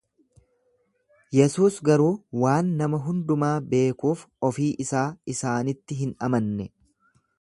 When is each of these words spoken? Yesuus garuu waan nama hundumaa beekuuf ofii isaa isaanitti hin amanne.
Yesuus 1.39 1.75
garuu 1.89 2.09
waan 2.43 2.71
nama 2.79 3.01
hundumaa 3.09 3.53
beekuuf 3.75 4.25
ofii 4.51 4.71
isaa 4.87 5.07
isaanitti 5.35 5.99
hin 6.01 6.17
amanne. 6.31 6.69